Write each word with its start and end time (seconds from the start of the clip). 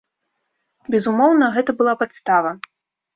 Безумоўна, 0.95 1.49
гэта 1.57 1.71
была 1.83 1.93
падстава. 2.01 2.55